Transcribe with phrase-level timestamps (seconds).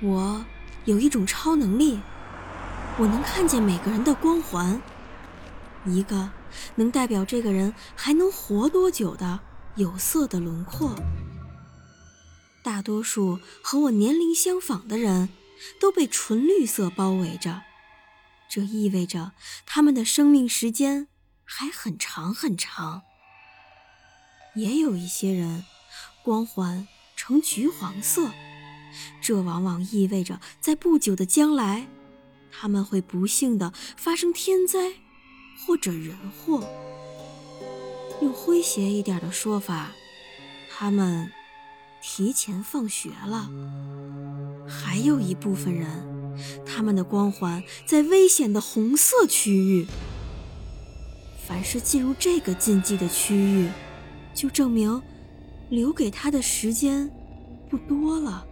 [0.00, 0.44] 我
[0.84, 2.00] 有一种超能力，
[2.98, 4.80] 我能看见每个人的光环，
[5.84, 6.30] 一个
[6.76, 9.40] 能代表这个人还能活多久的
[9.74, 10.94] 有色的轮廓。
[12.62, 15.30] 大多数和我年龄相仿的人
[15.80, 17.62] 都被纯绿色包围着，
[18.48, 19.32] 这意味着
[19.66, 21.08] 他们的生命时间
[21.44, 23.02] 还很长很长。
[24.54, 25.64] 也有一些人
[26.22, 28.30] 光环呈橘黄色。
[29.20, 31.86] 这往往意味着，在不久的将来，
[32.50, 34.94] 他们会不幸的发生天灾
[35.66, 36.68] 或者人祸。
[38.20, 39.92] 用诙谐一点的说法，
[40.70, 41.30] 他们
[42.02, 43.50] 提前放学了。
[44.66, 46.36] 还有一部分人，
[46.66, 49.86] 他们的光环在危险的红色区域。
[51.46, 53.70] 凡是进入这个禁忌的区域，
[54.34, 55.00] 就证明
[55.70, 57.10] 留给他的时间
[57.70, 58.46] 不多了。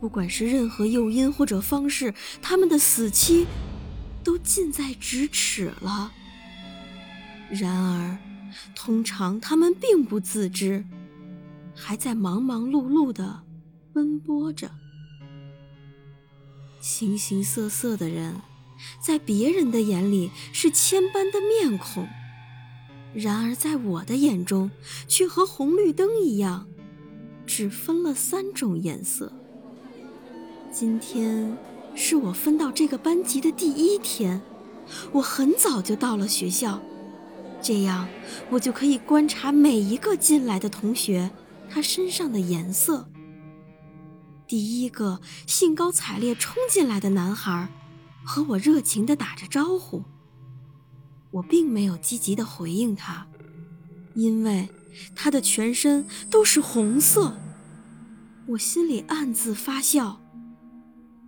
[0.00, 3.46] 不管是任何诱因或者方式，他们的死期
[4.22, 6.12] 都近在咫尺了。
[7.50, 8.18] 然而，
[8.74, 10.84] 通常他们并不自知，
[11.74, 13.42] 还在忙忙碌碌地
[13.92, 14.70] 奔波着。
[16.80, 18.36] 形形色色的人，
[19.00, 22.06] 在别人的眼里是千般的面孔，
[23.12, 24.70] 然而在我的眼中，
[25.08, 26.68] 却和红绿灯一样，
[27.44, 29.32] 只分了三种颜色。
[30.70, 31.56] 今天
[31.94, 34.40] 是我分到这个班级的第一天，
[35.12, 36.80] 我很早就到了学校，
[37.62, 38.06] 这样
[38.50, 41.30] 我就可以观察每一个进来的同学
[41.70, 43.08] 他身上的颜色。
[44.46, 47.68] 第一个兴高采烈冲进来的男孩，
[48.24, 50.04] 和我热情地打着招呼。
[51.30, 53.26] 我并没有积极地回应他，
[54.14, 54.68] 因为
[55.14, 57.38] 他的全身都是红色。
[58.48, 60.20] 我心里暗自发笑。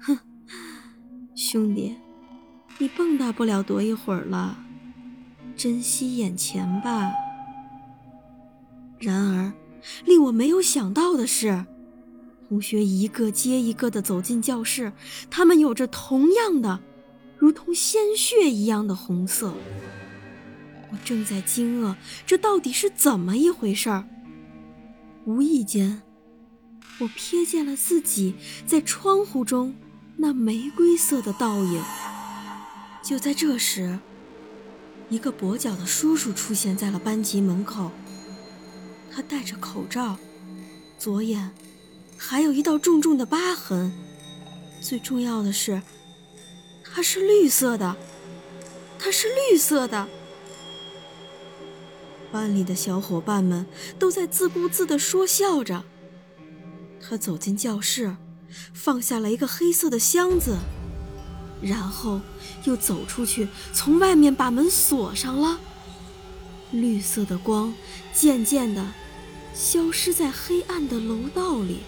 [0.00, 0.18] 哼，
[1.34, 1.96] 兄弟，
[2.78, 4.58] 你蹦跶不了多一会儿了，
[5.56, 7.10] 珍惜眼前吧。
[8.98, 9.52] 然而，
[10.04, 11.64] 令我没有想到的是，
[12.48, 14.92] 同学一个接一个的走进教室，
[15.30, 16.80] 他们有着同样的，
[17.36, 19.54] 如同鲜血一样的红色。
[20.90, 21.94] 我正在惊愕，
[22.26, 24.08] 这到底是怎么一回事儿？
[25.26, 26.02] 无意间，
[27.00, 28.34] 我瞥见了自己
[28.66, 29.74] 在窗户中。
[30.20, 31.82] 那玫瑰色的倒影。
[33.02, 34.00] 就在这时，
[35.08, 37.92] 一个跛脚的叔叔出现在了班级门口。
[39.10, 40.16] 他戴着口罩，
[40.98, 41.52] 左眼
[42.16, 43.92] 还有一道重重的疤痕。
[44.80, 45.80] 最重要的是，
[46.84, 47.96] 他是绿色的。
[48.98, 50.08] 他是绿色的。
[52.32, 53.64] 班里的小伙伴们
[53.98, 55.84] 都在自顾自地说笑着。
[57.00, 58.16] 他走进教室。
[58.72, 60.58] 放下了一个黑色的箱子，
[61.60, 62.20] 然后
[62.64, 65.58] 又走出去，从外面把门锁上了。
[66.70, 67.74] 绿色的光
[68.12, 68.92] 渐渐地
[69.54, 71.80] 消失在黑暗的楼道里。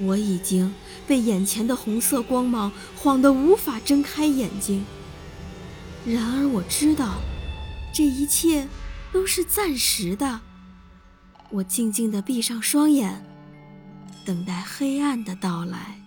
[0.00, 0.74] 我已经
[1.06, 4.84] 被眼前的红色光芒晃得无法睁开眼睛。
[6.04, 7.20] 然而我知道，
[7.92, 8.66] 这一切
[9.12, 10.40] 都是暂时的。
[11.50, 13.24] 我静静地闭上双眼。
[14.24, 16.01] 等待黑暗的到来。